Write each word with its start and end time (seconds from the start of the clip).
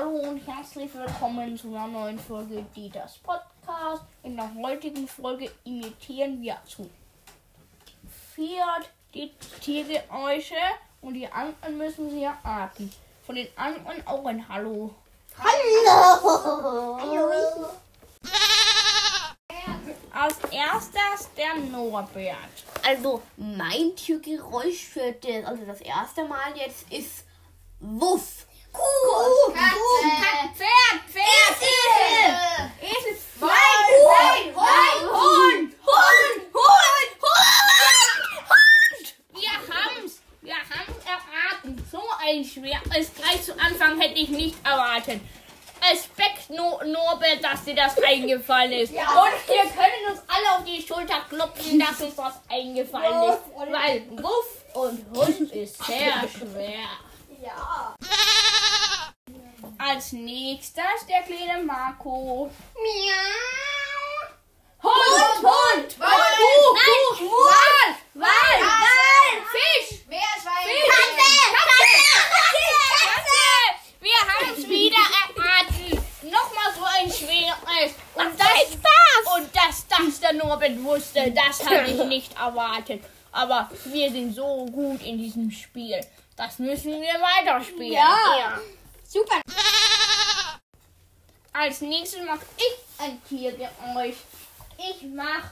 Hallo 0.00 0.30
und 0.30 0.38
herzlich 0.46 0.90
willkommen 0.94 1.58
zu 1.58 1.68
einer 1.74 1.86
neuen 1.86 2.18
Folge 2.18 2.64
Dieters 2.74 3.18
Podcast. 3.18 4.02
In 4.22 4.34
der 4.34 4.50
heutigen 4.54 5.06
Folge 5.06 5.50
imitieren 5.62 6.40
wir 6.40 6.56
zu 6.66 6.88
viert 8.34 8.90
die 9.12 9.30
Tiergeräusche 9.60 10.54
und 11.02 11.12
die 11.12 11.30
anderen 11.30 11.76
müssen 11.76 12.08
sie 12.08 12.22
erraten. 12.22 12.90
Von 13.26 13.34
den 13.34 13.48
anderen 13.56 14.06
auch 14.06 14.24
ein 14.24 14.48
Hallo. 14.48 14.94
Hallo. 15.38 16.98
Hallo. 16.98 17.66
Als 20.14 20.38
erstes 20.50 21.28
der 21.36 21.56
Norbert. 21.56 22.64
Also 22.86 23.20
mein 23.36 23.94
Tiergeräusch 23.96 24.82
für 24.82 25.12
das, 25.12 25.44
also 25.44 25.66
das 25.66 25.82
erste 25.82 26.24
Mal 26.24 26.56
jetzt 26.56 26.90
ist 26.90 27.26
Wuff. 27.80 28.46
Kuh, 28.72 29.52
Katze, 29.52 30.10
Pferd, 30.56 31.00
Pferd, 31.10 31.56
Esel, 31.60 32.30
Esel, 32.80 33.16
Schwein, 33.36 33.50
Schwein, 33.88 34.52
Schwein, 34.52 35.00
Hund, 35.10 35.74
Hund, 35.86 36.40
Hund, 36.54 37.12
Hund. 37.22 37.50
Wir 39.32 39.54
haben's, 39.68 40.20
wir 40.40 40.54
haben's 40.54 41.04
erraten. 41.04 41.72
So 41.90 42.02
ein 42.30 42.44
schweres 42.44 43.12
gleich 43.14 43.42
zu 43.42 43.52
Anfang 43.58 44.00
hätte 44.00 44.18
ich 44.18 44.28
nicht 44.28 44.56
erwartet. 44.64 45.20
Respekt, 45.82 46.50
no 46.50 46.78
Norbert, 46.84 47.42
dass 47.42 47.64
dir 47.64 47.74
das 47.74 47.96
eingefallen 48.02 48.72
ist. 48.72 48.92
Ja. 48.92 49.08
Und 49.22 49.48
wir 49.48 49.62
können 49.62 50.10
uns 50.10 50.20
alle 50.28 50.58
auf 50.58 50.64
die 50.64 50.82
Schulter 50.82 51.20
klopfen, 51.28 51.78
dass 51.80 52.00
uns 52.00 52.16
das 52.16 52.34
eingefallen 52.48 53.32
ist. 53.32 53.38
Weil 53.56 54.06
Wuff 54.22 54.74
und 54.74 55.06
Hund 55.16 55.52
ist 55.52 55.82
sehr 55.84 56.28
schwer. 56.28 56.86
Ja. 57.42 57.94
Als 59.78 60.12
nächstes 60.12 61.06
der 61.08 61.22
kleine 61.22 61.62
Marco. 61.64 62.50
Miau. 62.74 64.00
Hund, 64.82 65.42
Hund, 65.42 65.98
Wal, 65.98 66.08
Kuh, 66.08 66.74
nein, 66.74 67.18
Kuh, 67.18 67.28
Wal, 67.28 67.94
Wal, 68.14 68.30
Wal, 68.30 68.60
Wal, 68.60 69.42
Fisch, 69.52 70.00
Meerschwein. 70.08 70.64
Katze, 70.88 71.28
Katze. 71.52 71.90
Katze! 73.04 73.44
Wir 74.00 74.20
haben 74.20 74.54
es 74.56 74.66
wieder 74.66 74.96
erraten. 74.96 76.04
Nochmal 76.22 76.72
so 76.74 76.84
ein 76.84 77.12
schweres. 77.12 77.92
Und 78.14 78.40
das, 78.40 79.36
und 79.36 79.54
dass 79.54 79.86
das 79.86 80.20
der 80.20 80.29
Norbert 80.44 80.82
wusste, 80.82 81.30
das 81.32 81.64
habe 81.66 81.86
ich 81.90 82.02
nicht 82.04 82.32
erwartet. 82.38 83.02
Aber 83.32 83.70
wir 83.84 84.10
sind 84.10 84.34
so 84.34 84.66
gut 84.66 85.02
in 85.02 85.18
diesem 85.18 85.50
Spiel. 85.50 86.00
Das 86.36 86.58
müssen 86.58 87.00
wir 87.00 87.14
weiterspielen. 87.14 87.92
Ja. 87.92 88.58
Super. 89.06 89.40
Als 91.52 91.80
nächstes 91.80 92.24
mache 92.24 92.46
ich 92.56 93.04
ein 93.04 93.20
Tiergeräusch. 93.28 94.16
Ich 94.78 95.02
mach 95.14 95.44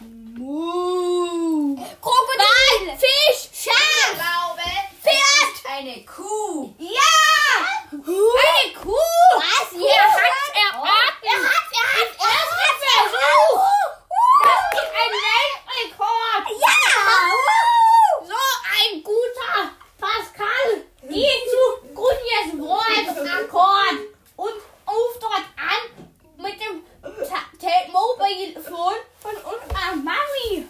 Mu. 0.00 1.76
Krokodil. 2.00 2.96
Fisch. 2.98 3.48
Schaf. 3.52 4.14
glaube, 4.14 4.68
Pferd. 5.02 5.76
Eine 5.78 6.04
Kuh. 6.04 6.74
Ja! 6.78 7.12
Eine 7.92 8.72
Kuh! 8.72 8.92
Was? 9.36 9.72
Er 9.72 10.02
hat's 10.02 10.50
erraten! 10.54 11.22
Er 11.22 11.32
hat, 11.32 11.32
er 11.32 11.38
hat, 11.40 11.68
er 11.72 11.86
hat 11.92 12.10
Erster 12.18 12.74
Versuch! 12.80 13.64
Das 14.42 14.62
ist 14.82 14.92
ein 15.00 15.12
Weltrekord! 15.28 16.46
Ja. 16.60 16.76
So 18.26 18.42
ein 18.74 19.02
guter 19.02 19.70
Pascal! 19.98 20.84
Geh 21.08 21.34
zu 21.50 21.94
Gunjes 21.94 22.58
Wortakkord 22.58 23.98
und 24.36 24.54
ruf 24.88 25.18
dort 25.20 25.46
an 25.56 26.06
mit 26.38 26.60
dem 26.60 26.82
Ta- 27.28 27.50
Ta- 27.60 27.88
Mobile 27.92 28.60
Phone 28.60 29.00
von 29.20 29.36
unserer 29.36 29.96
Mami! 29.96 30.66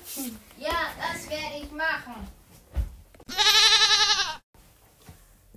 Ja, 0.59 0.93
das 0.99 1.29
werde 1.31 1.57
ich 1.63 1.71
machen. 1.73 2.29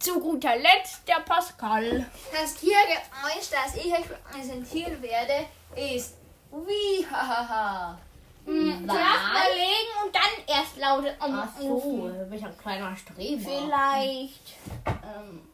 Zu 0.06 0.20
guter 0.20 0.56
Letzt 0.56 1.08
der 1.08 1.22
Pascal. 1.22 2.06
Das 2.32 2.54
Tiergeräusch, 2.54 3.50
das 3.50 3.76
ich 3.76 3.92
euch 3.92 4.06
präsentieren 4.32 5.02
werde, 5.02 5.48
ist 5.76 6.18
wie 6.52 7.04
hahaha. 7.10 7.98
Hm? 8.46 8.88
Zuerst 8.88 9.26
überlegen 9.32 10.06
und 10.06 10.16
dann 10.16 10.56
erst 10.56 10.78
lautet 10.78 11.16
Ach 11.20 11.48
so, 11.60 12.12
ein 12.30 12.58
kleiner 12.60 12.96
Streber. 12.96 13.42
Vielleicht 13.50 14.58
ähm, 14.86 15.50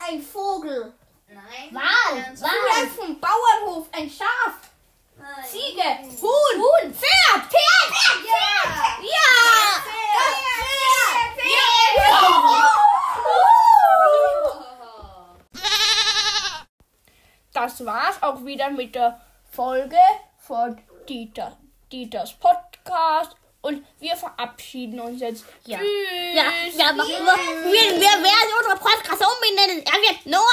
ein 0.00 0.20
Vogel. 0.20 0.92
Nein. 1.28 1.70
Wal. 1.70 2.22
Ganz 2.22 2.40
Vielleicht 2.40 2.92
vom 2.92 3.18
Bauernhof 3.18 3.88
ein 3.92 4.10
Schaf. 4.10 4.54
Nein. 5.16 5.46
Ziege. 5.46 6.20
Huhn. 6.20 6.60
Huhn. 6.60 6.92
Pferd. 6.92 7.46
Pferd. 7.48 7.88
Pferd. 7.88 8.20
Ja. 8.26 8.70
Ja. 9.00 9.82
Pferd. 9.82 10.36
Pferd. 11.36 11.46
Ja. 11.46 11.82
Das 17.62 17.86
war's 17.86 18.20
auch 18.22 18.44
wieder 18.44 18.70
mit 18.70 18.96
der 18.96 19.20
Folge 19.48 19.96
von 20.36 20.76
Dieter, 21.08 21.56
Dieters 21.92 22.32
Podcast. 22.32 23.36
Und 23.60 23.86
wir 24.00 24.16
verabschieden 24.16 24.98
uns 24.98 25.20
jetzt. 25.20 25.44
Ja. 25.64 25.78
Tschüss. 25.78 26.34
Ja, 26.34 26.42
ja, 26.76 26.90
aber 26.90 27.06
wir, 27.06 27.14
wir, 27.14 28.00
werden 28.00 28.50
unsere 28.58 28.76
Podcast 28.80 29.22
umbenennen. 29.22 29.84
Er 29.86 29.92
wird 29.92 30.26
Norbert 30.26 30.51